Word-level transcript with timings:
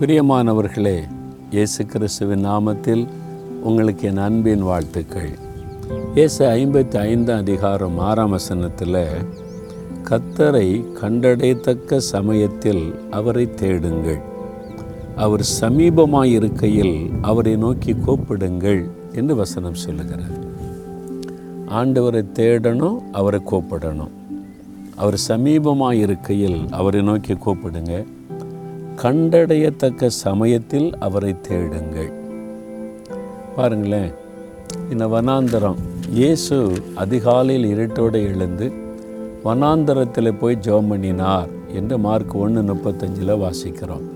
பிரியமானவர்களே 0.00 1.02
இயேசு 1.50 1.86
கிறிஸ்துவின் 1.86 2.46
நாமத்தில் 2.46 3.08
உங்களுக்கு 3.62 4.08
என் 4.08 4.16
அன்பின் 4.16 4.62
வாழ்த்துக்கள். 4.62 5.30
இயேசு 6.14 6.48
ஐம்பத்தி 6.48 6.96
ஐந்தாம் 6.96 7.38
அதிகாரம் 7.38 7.98
ஆறாம் 7.98 8.30
வசனத்தில் 8.30 8.98
கத்தரை 10.04 10.84
கண்டடையத்தக்க 11.00 11.96
சமயத்தில் 11.96 12.94
அவரை 13.10 13.54
தேடுங்கள். 13.54 14.20
அவர் 15.16 15.44
சமீபமாயிருக்கையில் 15.60 17.10
அவரை 17.20 17.56
நோக்கி 17.56 17.92
கூப்பிடுங்கள் 17.92 18.90
என்று 19.12 19.34
வசனம் 19.34 19.74
சொல்லுகிறார். 19.74 20.36
ஆண்டவரை 21.68 22.24
தேடணும் 22.34 22.98
அவரை 23.12 23.40
கூப்பிடணும். 23.50 24.14
அவர் 24.96 25.20
சமீபமாக 25.28 25.92
இருக்கையில் 25.92 26.64
அவரை 26.70 27.02
நோக்கி 27.02 27.34
கூப்பிடுங்க. 27.34 28.06
கண்டடையத்தக்க 29.02 30.08
சமயத்தில் 30.24 30.86
அவரை 31.06 31.32
தேடுங்கள். 31.48 32.08
பாருங்களேன் 33.56 34.12
இந்த 34.92 35.04
வனாந்தரம். 35.14 35.78
இயேசு 36.18 36.56
அதிகாலையில் 37.02 37.66
இருட்டோடு 37.72 38.20
எழுந்து 38.30 38.66
வனாந்தரத்தில் 39.46 40.38
போய் 40.40 40.62
ஜெபம் 40.66 40.90
பண்ணினார் 40.92 41.50
என்று 41.78 41.96
மார்க் 42.06 42.34
ஒன்று 42.44 42.62
முப்பத்தஞ்சில் 42.70 43.40
வாசிக்கிறோம். 43.44 44.06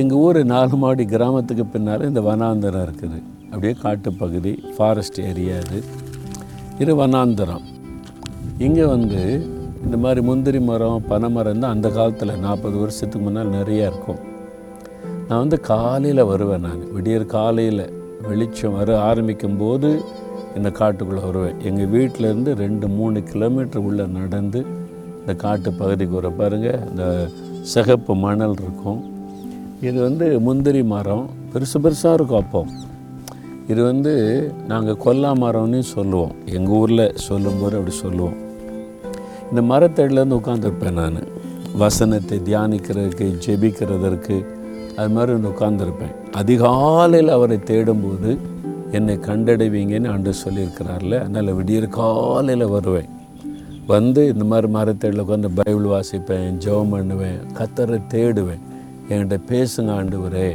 எங்கள் 0.00 0.20
ஊர் 0.26 0.40
நாலு 0.52 0.76
மாடி 0.82 1.06
கிராமத்துக்கு 1.14 1.66
பின்னால் 1.74 2.08
இந்த 2.10 2.20
வனாந்தரம் 2.28 2.84
இருக்குது. 2.86 3.18
அப்படியே 3.52 3.74
காட்டுப்பகுதி 3.84 4.52
ஃபாரஸ்ட் 4.74 5.20
ஏரியா 5.30 5.56
இது 5.64 5.80
இது 6.82 6.92
வனாந்தரம். 7.02 7.66
இங்கே 8.66 8.86
வந்து 8.94 9.22
இந்த 9.84 9.96
மாதிரி 9.96 10.20
முந்திரி 10.26 10.60
மரம் 10.60 11.04
பனை 11.08 11.30
மரம் 11.30 11.58
தான் 11.58 11.74
அந்த 11.74 11.88
காலத்தில் 11.90 12.38
நாற்பது 12.38 12.76
வருஷத்துக்கு 12.78 13.24
முன்னால் 13.26 13.50
நிறையா 13.50 13.84
இருக்கும். 13.92 14.20
நான் 15.28 15.38
வந்து 15.38 15.60
காலையில் 15.60 16.24
வருவேன் 16.24 16.60
நான். 16.60 16.92
விடியற் 16.92 17.26
காலையில் 17.26 17.92
வெளிச்சம் 18.28 18.76
வர 18.76 19.00
ஆரம்பிக்கும் 19.00 19.56
போது 19.56 20.02
இந்த 20.56 20.70
காட்டுக்குள்ளே 20.70 21.22
வருவேன். 21.24 21.60
எங்கள் 21.60 21.90
வீட்டிலேருந்து 21.94 22.54
ரெண்டு 22.54 22.88
மூணு 22.88 23.22
கிலோமீட்டர் 23.22 23.82
உள்ளே 23.82 24.06
நடந்து 24.06 24.64
இந்த 25.20 25.34
காட்டு 25.34 25.72
பகுதிக்கு 25.72 26.14
வர 26.14 26.28
பாருங்கள் 26.28 26.80
இந்த 26.90 27.28
சிகப்பு 27.60 28.14
மணல் 28.14 28.56
இருக்கும். 28.62 29.00
இது 29.80 30.02
வந்து 30.02 30.40
முந்திரி 30.40 30.84
மரம் 30.84 31.30
பெருசு 31.52 31.78
பெருசாக 31.84 32.12
இருக்கும் 32.12 32.42
அப்போ. 32.44 32.66
இது 33.68 33.82
வந்து 33.84 34.14
நாங்கள் 34.68 35.02
கொல்லா 35.04 35.32
மரம்னு 35.32 35.78
சொல்லுவோம். 35.78 36.32
எங்கள் 36.44 36.74
ஊரில் 36.74 37.12
சொல்லும்போது 37.28 37.76
அப்படி 37.76 37.94
சொல்லுவோம். 37.96 38.50
இந்த 39.52 39.62
மரத்தடியிலேருந்து 39.70 40.36
உட்காந்துருப்பேன் 40.40 40.92
நான். 40.92 41.16
வசனத்தை 41.78 42.36
தியானிக்கிறதுக்கு 42.38 43.26
ஜெபிக்கிறதற்கு 43.46 44.36
அது 44.96 45.10
மாதிரி 45.10 45.32
வந்து 45.32 45.50
உட்காந்துருப்பேன் 45.52 46.14
அதிகாலையில் 46.32 47.28
அவரை 47.28 47.56
தேடும்போது 47.56 48.30
என்னை 48.92 49.14
கண்டடைவீங்கன்னு 49.16 50.10
ஆண்டு 50.10 50.32
சொல்லியிருக்கிறார்ல 50.44 51.18
அதனால் 51.18 51.52
விடியற் 51.52 51.88
காலையில் 51.88 52.66
வருவேன். 52.66 53.08
வந்து 53.86 54.26
இந்த 54.26 54.44
மாதிரி 54.44 54.72
மரத்தடியில் 54.72 55.24
உட்காந்து 55.24 55.50
பைபிள் 55.54 55.84
வாசிப்பேன் 55.84 56.58
ஜெபம் 56.64 56.90
பண்ணுவேன் 56.90 57.38
கத்தரை 57.58 58.00
தேடுவேன். 58.14 58.62
என்கிட்ட 59.08 59.38
பேசுங்க 59.52 59.90
ஆண்டவரே. 59.98 60.50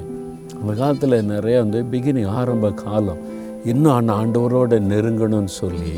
அந்த 0.61 0.73
காலத்தில் 0.77 1.25
நிறைய 1.25 1.57
வந்து 1.63 1.81
பிகினிங் 1.91 2.29
ஆரம்ப 2.41 2.71
காலம். 2.71 3.21
இன்னும் 3.65 3.95
அந்த 3.95 4.13
ஆண்டவரோட 4.13 4.73
நெருங்கணும்னு 4.91 5.55
சொல்லி 5.61 5.93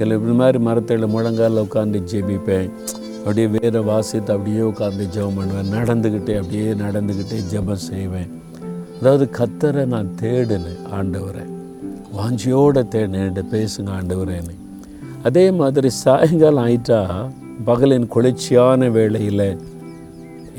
இல்லை 0.00 0.16
இப்படி 0.16 0.34
மாதிரி 0.36 0.58
மரத்தில் 0.58 1.04
முழங்கால 1.04 1.62
உட்காந்து 1.66 1.98
ஜெபிப்பேன். 2.10 2.70
அப்படியே 3.18 3.46
வேறு 3.46 3.84
வாசித்து 3.84 4.32
அப்படியே 4.32 4.60
உட்காந்து 4.60 5.04
ஜெபம் 5.16 5.36
பண்ணுவேன். 5.36 5.72
நடந்துக்கிட்டே 5.76 6.34
அப்படியே 6.36 6.72
நடந்துக்கிட்டே 6.84 7.38
ஜெபம் 7.52 7.84
செய்வேன். 7.88 8.30
அதாவது 9.00 9.30
கத்தரை 9.38 9.84
நான் 9.84 10.10
தேடினேன் 10.22 10.80
ஆண்டவரை. 10.98 11.44
வாஞ்சியோட 12.16 12.82
தேடினேன். 12.94 13.44
பேசுங்க 13.54 13.90
ஆண்டவரேன்னு 13.98 14.56
அதே 15.22 15.50
மாதிரி 15.50 15.88
சாயங்காலம் 15.88 16.66
ஆயிட்டா 16.66 17.30
பகலின் 17.66 18.06
குளிர்ச்சியான 18.06 18.88
வேளையில் 18.88 19.58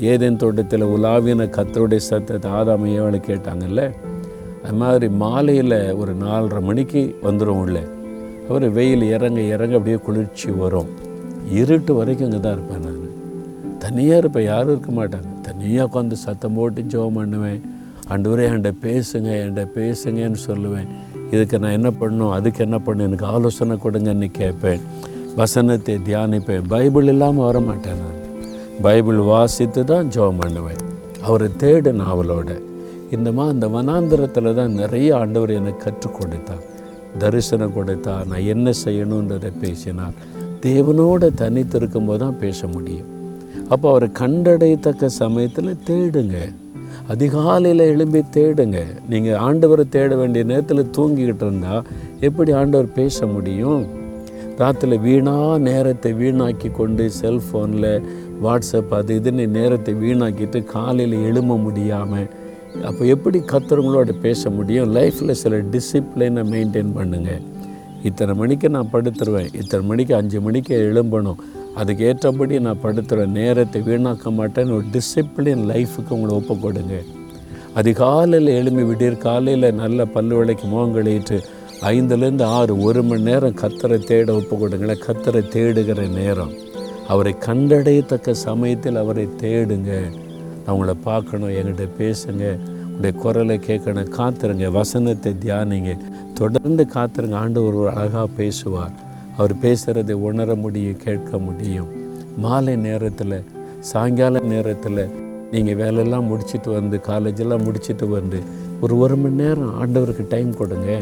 ஏதேன் 0.00 0.36
தோட்டத்தில் 0.36 0.84
உலாவின 0.84 1.46
கத்தருடைய 1.56 1.96
சத்தத்தை 1.96 2.50
ஆதாமையோட 2.50 3.16
கேட்டாங்கல்ல? 3.28 3.92
அது 4.64 4.74
மாதிரி 4.74 5.08
மாலையில் 5.08 5.94
ஒரு 5.94 6.12
நாலரை 6.16 6.60
மணிக்கு 6.60 7.16
வந்துடும் 7.22 7.60
உள்ளே. 7.64 7.82
அவர் 8.52 8.70
வெயில் 8.70 9.02
இறங்க 9.02 9.40
இறங்க 9.40 9.74
அப்படியே 9.76 9.96
குளிர்ச்சி 9.96 10.50
வரும். 10.50 10.88
இருட்டு 11.60 11.94
வரைக்கும் 11.94 12.26
இங்கே 12.28 12.40
தான் 12.40 12.52
இருப்பேன் 12.52 12.80
நான். 12.80 12.98
தனியாக 13.78 14.18
இருப்பேன் 14.18 14.44
யாரும் 14.44 14.72
இருக்க 14.74 14.90
மாட்டாங்க. 14.92 15.28
தனியாக 15.42 15.86
உட்காந்து 15.88 16.12
சத்தம் 16.12 16.54
போட்டு 16.54 16.82
ஜெபம் 16.82 17.12
பண்ணுவேன். 17.12 17.62
ஆண்டவரே 18.08 18.44
என்கிட்ட 18.48 18.72
பேசுங்க 18.86 19.28
என்கிட்ட 19.42 19.64
பேசுங்கன்னு 19.78 20.40
சொல்லுவேன். 20.48 20.88
இதுக்கு 21.30 21.58
நான் 21.58 21.70
என்ன 21.70 21.90
பண்ணணும் 22.00 22.30
அதுக்கு 22.30 22.64
என்ன 22.64 22.78
பண்ணணும் 22.86 23.00
எனக்கு 23.00 23.24
ஆலோசனை 23.24 23.76
கொடுங்கன்னு 23.84 24.30
கேட்பேன். 24.30 24.80
வசனத்தை 25.36 26.00
தியானிப்பேன். 26.08 26.66
பைபிள் 26.68 27.06
இல்லாமல் 27.06 27.44
வர 27.44 27.60
மாட்டேன் 27.60 28.00
நான். 28.02 28.18
பைபிள் 28.82 29.16
வாசித்து 29.16 29.84
தான் 29.84 30.08
ஜெபம் 30.08 30.38
பண்ணுவேன். 30.38 30.82
அவரை 31.22 31.48
தேடு 31.58 31.92
அவளோட 32.12 32.60
இந்த 33.10 33.32
மா 33.32 33.48
அந்த 33.48 33.66
வனாந்திரத்தில் 33.68 34.54
தான் 34.54 34.72
நிறைய 34.72 35.16
ஆண்டவர் 35.16 35.50
எனக்கு 35.50 35.84
கற்றுக் 35.84 36.20
கொடுத்தார். 36.20 36.62
தரிசனம் 37.18 37.74
கொடுத்தார். 37.74 38.26
நான் 38.26 38.40
என்ன 38.40 38.72
செய்யணுன்றதை 38.84 39.52
பேசினார். 39.60 40.12
தேவனோட 40.60 41.30
தனித்திருக்கும் 41.34 42.04
போது 42.06 42.18
தான் 42.18 42.38
பேச 42.38 42.66
முடியும். 42.66 43.06
அப்போ 43.68 43.90
அவரை 43.90 44.08
கண்டடையத்தக்க 44.18 45.06
சமயத்தில் 45.06 45.78
தேடுங்க. 45.86 46.36
அதிகாலையில் 47.08 47.78
எழும்பி 47.78 48.18
தேடுங்க. 48.18 48.84
நீங்கள் 49.08 49.38
ஆண்டவரை 49.38 49.88
தேட 49.88 50.16
வேண்டிய 50.16 50.44
நேரத்தில் 50.44 50.90
தூங்கிக்கிட்டு 50.98 51.42
இருந்தால் 51.42 51.84
எப்படி 52.20 52.52
ஆண்டவர் 52.52 52.92
பேச 52.92 53.26
முடியும்? 53.26 53.86
ராத்திரி 54.56 54.98
வீணாக 54.98 55.58
நேரத்தை 55.58 56.12
வீணாக்கி 56.12 56.72
கொண்டு 56.72 57.10
செல்ஃபோனில் 57.22 58.02
வாட்ஸ்அப் 58.42 58.88
அது 58.88 59.20
இதுன்னு 59.20 59.46
நேரத்தை 59.46 59.94
வீணாக்கிட்டு 59.94 60.64
காலையில் 60.64 61.24
எழும்ப 61.24 61.56
முடியாமல் 61.56 62.30
அப்போ 62.84 63.04
எப்படி 63.04 63.38
கத்துறவங்களோட 63.38 64.12
பேச 64.20 64.50
முடியும்? 64.50 64.94
லைஃப்பில் 64.94 65.30
சில 65.30 65.56
டிசிப்ளினை 65.56 66.42
மெயின்டைன் 66.52 66.92
பண்ணுங்கள் 66.96 67.42
இத்தனை 68.02 68.34
மணிக்கு 68.34 68.68
நான் 68.68 68.88
படுத்துருவேன். 68.92 69.54
இத்தனை 69.54 69.86
மணிக்கு 69.86 70.14
அஞ்சு 70.14 70.40
மணிக்கு 70.40 70.92
எழும்பணும். 70.92 71.36
அதுக்கு 71.74 72.04
ஏற்றபடி 72.04 72.60
நான் 72.60 72.82
படுத்துகிறேன் 72.82 73.26
நேரத்தை 73.26 73.82
வீணாக்க 73.82 74.30
மாட்டேன்னு 74.38 74.76
ஒரு 74.78 74.84
டிசிப்ளின் 74.92 75.62
லைஃபுக்கு 75.72 76.08
உங்களை 76.08 76.34
ஒப்பு 76.34 76.58
கொடுங்க. 76.58 76.94
அதிகாலையில் 77.74 78.54
எழும்பி 78.54 78.82
விடியற் 78.82 79.18
காலையில் 79.18 79.74
நல்ல 79.74 80.04
பல்லு 80.04 80.36
விளக்கி 80.36 80.66
முகங்களிட்டு 80.66 81.42
ஐந்துலேருந்து 81.80 82.42
ஆறு 82.42 82.80
ஒரு 82.80 83.02
மணி 83.02 83.22
நேரம் 83.22 83.54
கத்தரை 83.54 83.98
தேட 83.98 84.34
ஒப்பு 84.34 84.58
கொடுங்களேன். 84.58 85.02
கத்தரை 85.06 85.42
தேடுகிற 85.54 86.08
நேரம். 86.08 86.52
அவரை 87.08 87.34
கண்டடையத்தக்க 87.46 88.30
சமயத்தில் 88.30 88.96
அவரை 88.96 89.28
தேடுங்க. 89.42 90.10
நான் 90.64 90.74
உங்களை 90.74 90.94
பார்க்கணும் 91.04 91.54
என்கிட்ட 91.58 91.88
பேசுங்க 91.98 92.44
உங்களுடைய 92.94 93.22
குரலை 93.22 93.54
கேட்கணும் 93.58 94.10
காத்துருங்க 94.16 94.66
வசனத்தை 94.70 95.30
தியானிங்க. 95.44 95.92
தொடர்ந்து 96.34 96.86
காத்துருங்க 96.94 97.36
ஆண்டு 97.36 97.64
ஒரு 97.64 97.80
அழகாக 97.90 98.26
பேசுவார். 98.36 98.92
அவர் 99.36 99.54
பேசுகிறதை 99.62 100.12
உணர 100.28 100.54
முடியும் 100.54 100.96
கேட்க 100.96 101.38
முடியும். 101.38 101.88
மாலை 102.36 102.76
நேரத்தில் 102.76 103.36
சாயங்கால 103.80 104.42
நேரத்தில் 104.52 105.02
நீங்கள் 105.50 105.74
வேலையெல்லாம் 105.74 106.28
முடிச்சுட்டு 106.30 106.70
வந்து 106.78 107.00
காலேஜெல்லாம் 107.08 107.64
முடிச்சுட்டு 107.66 108.08
வந்து 108.08 108.38
ஒரு 108.80 108.98
ஒரு 108.98 109.16
மணி 109.16 109.42
நேரம் 109.42 109.74
ஆண்டவருக்கு 109.80 110.26
டைம் 110.28 110.52
கொடுங்க. 110.54 110.92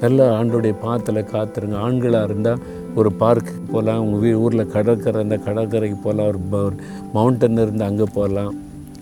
நல்ல 0.00 0.28
ஆண்டுடைய 0.38 0.74
பாத்தில் 0.84 1.28
காத்துருங்க. 1.34 1.78
ஆண்களாக 1.86 2.24
இருந்தால் 2.24 2.62
ஒரு 2.94 3.12
பார்க்குக்கு 3.22 3.64
போகலாம் 3.72 4.02
உங்கள் 4.04 4.22
வீ 4.24 4.32
ஊரில் 4.44 4.72
கடற்கரை 4.76 5.18
இருந்தால் 5.20 5.44
கடற்கரைக்கு 5.48 5.98
போகலாம் 6.04 6.28
ஒரு 6.28 6.76
மவுண்டன் 7.16 7.64
இருந்தால் 7.64 7.88
அங்கே 7.88 8.08
போகலாம் 8.14 8.54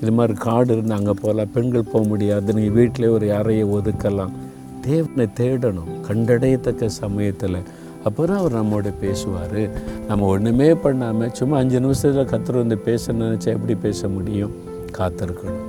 இது 0.05 0.13
மாதிரி 0.13 0.35
காடு 0.47 0.73
இருந்து 0.73 0.95
அங்கே 0.95 1.15
போகலாம். 1.23 1.53
பெண்கள் 1.55 1.91
போக 1.93 2.03
முடியாது. 2.09 2.55
நீங்கள் 2.55 2.77
வீட்டிலே 2.79 3.09
ஒரு 3.09 3.35
அறையை 3.35 3.65
ஒதுக்கலாம். 3.65 4.35
தேவனை 4.81 5.27
தேடணும். 5.41 5.93
கண்டடையத்தக்க 6.09 6.87
சமயத்தில். 6.87 7.61
அப்புறம் 8.05 8.37
அவர் 8.37 8.57
நம்மோட 8.61 8.89
பேசுவார். 9.01 9.61
நம்ம 10.09 10.27
ஒன்றுமே 10.27 10.75
பண்ணாமல் 10.75 11.33
சும்மா 11.33 11.57
அஞ்சு 11.57 11.81
நிமிஷத்தில் 11.81 12.31
கத்துரு 12.33 12.53
வந்து 12.53 12.79
பேசணும்னு 12.85 13.29
நினச்சா 13.29 13.53
எப்படி 13.59 13.75
பேச 13.75 14.09
முடியும்? 14.09 14.53
காத்திருக்கணும். 14.99 15.63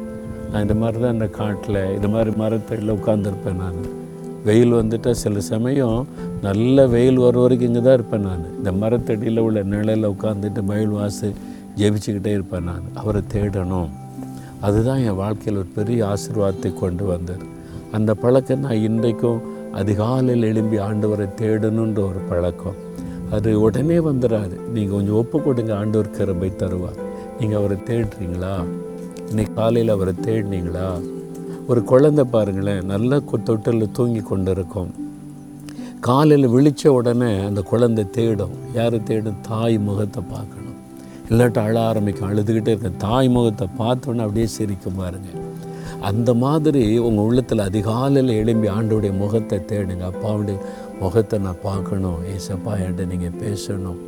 நான் 0.51 0.61
இந்த 0.61 0.75
மாதிரி 0.75 1.01
தான் 1.03 1.13
இந்த 1.13 1.27
காட்டில் 1.27 1.95
இது 1.95 2.07
மாதிரி 2.09 2.31
மரத்தடியில் 2.37 2.95
உட்காந்துருப்பேன் 2.95 3.61
நான். 3.61 3.79
வெயில் 4.43 4.73
வந்துட்டால் 4.73 5.21
சில 5.23 5.39
சமயம் 5.39 6.07
நல்ல 6.41 6.87
வெயில் 6.87 7.17
வர 7.17 7.39
வரைக்கும் 7.39 7.69
இங்கே 7.69 7.81
தான் 7.81 7.93
இருப்பேன் 7.93 8.21
நான். 8.21 8.45
இந்த 8.57 8.71
மரத்தடியில் 8.71 9.37
உள்ள 9.37 9.63
நிழலில் 9.63 10.09
உட்காந்துட்டு 10.09 10.63
மயில் 10.63 10.95
வாசு 10.99 11.33
ஜெபிச்சுக்கிட்டே 11.77 12.33
இருப்பேன் 12.37 12.63
நான். 12.63 12.85
அவரை 12.95 13.21
தேடணும். 13.33 13.89
அதுதான் 14.61 14.99
என் 14.99 15.15
வாழ்க்கையில் 15.15 15.61
ஒரு 15.61 15.71
பெரிய 15.75 16.05
ஆசீர்வாதத்தை 16.05 16.73
கொண்டு 16.73 17.05
வந்தது. 17.05 17.45
அந்த 17.91 18.13
பழக்கம் 18.13 18.59
நான் 18.59 18.85
இன்றைக்கும் 18.89 19.41
அதிகாலையில் 19.73 20.43
எழும்பி 20.43 20.77
ஆண்டவரை 20.77 21.27
தேடணுன்ற 21.41 21.97
ஒரு 21.97 22.21
பழக்கம். 22.29 22.75
அது 23.31 23.61
உடனே 23.61 23.97
வந்துடாது 23.97 24.55
நீங்கள் 24.69 24.95
கொஞ்சம் 24.95 25.15
ஒப்பு 25.15 25.41
கொடுங்க 25.41 25.75
ஆண்டவர் 25.75 26.11
கிருபை 26.11 26.51
தருவார். 26.57 26.99
நீங்கள் 27.39 27.57
அவரை 27.57 27.77
தேடுறீங்களா? 27.85 28.65
இன்னைக்கு 29.29 29.53
காலையில் 29.53 29.89
அவரை 29.89 30.13
தேடினீங்களா? 30.21 31.13
ஒரு 31.67 31.83
குழந்தை 31.83 32.25
பாருங்களேன் 32.31 32.85
நல்ல 32.85 33.19
தொட்டில் 33.19 33.91
தூங்கி 33.91 34.19
கொண்டு 34.19 34.51
இருக்கும் 34.51 34.91
காலையில் 35.99 36.49
விழிச்ச 36.49 36.87
உடனே 36.87 37.43
அந்த 37.43 37.61
குழந்தை 37.61 38.09
தேடும். 38.09 38.55
யார் 38.73 39.03
தேடும்? 39.03 39.41
தாய் 39.41 39.77
முகத்தை 39.77 40.23
பார்க்கணும். 40.29 40.64
இல்லாட்ட 41.29 41.57
அழ 41.57 41.79
ஆரம்பிக்கும் 41.79 42.29
அழுதுகிட்டே 42.29 42.67
இருக்க 42.67 42.89
தாய் 42.97 43.27
முகத்தை 43.27 43.67
பார்த்தோன்னே 43.79 44.25
அப்படியே 44.25 44.45
சிரிக்கும் 44.45 44.95
பாருங்க. 44.95 45.29
அந்த 46.01 46.33
மாதிரி 46.33 46.97
உங்கள் 46.97 47.25
உள்ளத்தில் 47.25 47.59
அதிகாலையில் 47.59 48.35
எழும்பி 48.35 48.67
ஆண்டோடைய 48.67 49.17
முகத்தை 49.17 49.59
தேடுங்க. 49.59 50.11
அப்பாவுடைய 50.11 50.57
முகத்தை 50.99 51.39
நான் 51.39 51.63
பார்க்கணும். 51.63 52.19
ஏசப்பா 52.35 52.73
என்கிட்ட 52.81 53.07
நீங்கள் 53.07 53.39
பேசணும். 53.45 54.01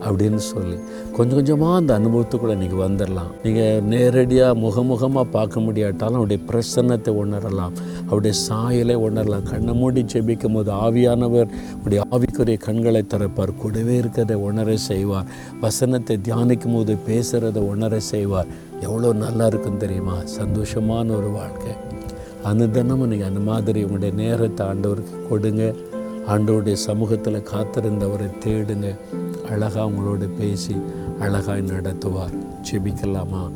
அப்படின்னு 0.00 0.36
சொல்லி. 0.36 0.76
கொஞ்சம் 1.16 1.36
கொஞ்சமாக 1.38 1.76
அந்த 1.76 1.92
அனுபவத்துக்குள்ளே 1.98 2.56
நீங்கள் 2.56 2.82
வந்துடலாம் 2.86 3.30
நீங்கள் 3.42 3.82
நேரடியாக 3.82 4.58
முகமுகமாக 4.60 5.26
பார்க்க 5.30 5.60
முடியாட்டாலும் 5.60 6.20
அவருடைய 6.20 6.42
பிரசன்னத்தை 6.50 7.12
உணரலாம். 7.22 7.74
அவருடைய 8.06 8.36
சாயலை 8.36 8.96
உணரலாம். 8.96 9.42
கண்ணை 9.42 9.74
மூடி 9.74 10.02
ஜெபிக்கும் 10.02 10.52
போது 10.52 10.72
ஆவியானவர் 10.72 11.48
உடைய 11.84 12.02
ஆவிக்குரிய 12.10 12.56
கண்களை 12.56 13.04
திறப்பார். 13.14 13.56
கூடவே 13.56 14.00
இருக்கிறத 14.00 14.34
உணர 14.34 14.76
செய்வார். 14.76 15.26
வசனத்தை 15.60 16.18
தியானிக்கும் 16.28 16.74
போது 16.74 16.96
பேசுகிறத 17.08 17.56
உணர 17.56 18.00
செய்வார். 18.00 18.46
எவ்வளோ 18.80 19.12
நல்லா 19.12 19.46
இருக்கும் 19.46 19.76
தெரியுமா? 19.76 20.18
சந்தோஷமான 20.40 21.16
ஒரு 21.16 21.30
வாழ்க்கை. 21.30 21.72
அனுதனமும் 22.50 23.10
நீங்கள் 23.12 23.28
அந்த 23.28 23.40
மாதிரி 23.40 23.82
உங்களுடைய 23.82 24.14
நேரத்தை 24.14 24.66
ஆண்டவருக்கு 24.66 25.28
கொடுங்க. 25.28 25.74
ஆண்டவருடைய 26.32 26.72
சமூகத்தில் 26.72 27.46
காத்திருந்தவரை 27.52 28.28
தேடுங்க. 28.44 28.88
அழகாக 29.50 29.90
உங்களோட 29.90 30.28
பேசி 30.38 30.76
அழகாய் 31.20 31.62
நடத்துவார். 31.62 32.34
ஜெபிக்கலாமா 32.70 33.50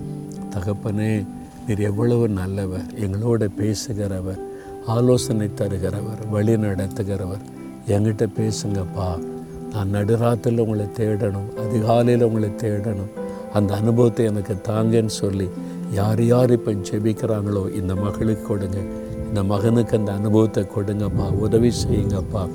தகப்பனே 0.51 1.27
நீர் 1.67 1.81
எவ்வளவு 1.81 2.29
நல்லவர். 2.29 2.85
எங்களோட 2.95 3.49
பேசுகிறவர் 3.57 4.41
ஆலோசனை 4.87 5.51
தருகிறவர் 5.57 6.29
வழி 6.31 6.57
நடத்துகிறவர். 6.57 7.45
என்கிட்ட 7.87 8.27
பேசுங்கப்பா. 8.39 9.09
நான் 9.73 9.93
நடுராத்தில் 9.93 10.59
உங்களை 10.59 10.87
தேடணும் 10.97 11.57
அதிகாலையில் 11.57 12.23
உங்களை 12.23 12.49
தேடணும். 12.49 13.13
அந்த 13.53 13.75
அனுபவத்தை 13.75 14.27
எனக்கு 14.27 14.57
தாங்கன்னு 14.69 15.07
சொல்லி 15.07 15.49
யார் 15.93 16.25
யார் 16.25 16.51
இப்போ 16.51 16.73
ஜெபிக்கிறாங்களோ 16.73 17.73
இந்த 17.75 17.95
மகளுக்கு 17.95 18.47
கொடுங்க. 18.47 18.79
இந்த 19.29 19.43
மகனுக்கு 19.43 19.97
அந்த 19.97 20.13
அனுபவத்தை 20.13 20.67
கொடுங்கப்பா. 20.77 21.33
உதவி 21.33 21.73
செய்யுங்கப்பா. 21.87 22.49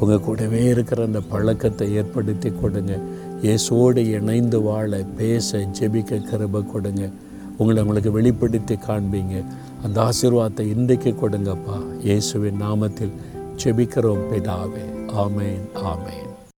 உங்கள் 0.00 0.20
கூடவே 0.20 0.64
இருக்கிற 0.64 1.04
அந்த 1.04 1.20
பழக்கத்தை 1.20 1.94
ஏற்படுத்தி 1.94 2.52
கொடுங்க. 2.60 2.98
இயேசுவோடு 3.42 3.96
இணைந்து 3.96 4.62
வாழ 4.62 5.04
பேச 5.16 5.58
ஜெபிக்க 5.58 6.20
கருபை 6.24 6.70
கொடுங்க. 6.70 7.10
உங்களை 7.56 7.82
உங்களுக்கு 7.82 8.12
வெளிப்படுத்தி 8.12 8.74
காண்பீங்க. 8.74 9.44
அந்த 9.82 10.08
ஆசீர்வாதத்தை 10.08 10.60
இன்றைக்கு 10.60 11.14
கொடுங்கப்பா. 11.22 11.78
இயேசுவின் 12.00 12.62
நாமத்தில் 12.62 13.12
ஜெபிக்கிறோம் 13.64 14.24
பிதாவே. 14.32 14.84
ஆமேன் 15.06 15.64
ஆமேன். 15.74 16.25